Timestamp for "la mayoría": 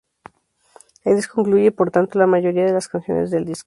2.17-2.65